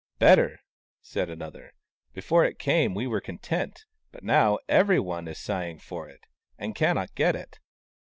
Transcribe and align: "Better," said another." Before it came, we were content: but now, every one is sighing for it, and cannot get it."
"Better," 0.17 0.61
said 1.03 1.29
another." 1.29 1.73
Before 2.15 2.43
it 2.43 2.57
came, 2.57 2.95
we 2.95 3.05
were 3.05 3.21
content: 3.21 3.85
but 4.11 4.23
now, 4.23 4.57
every 4.67 4.99
one 4.99 5.27
is 5.27 5.37
sighing 5.37 5.77
for 5.77 6.09
it, 6.09 6.21
and 6.57 6.73
cannot 6.73 7.13
get 7.13 7.35
it." 7.35 7.59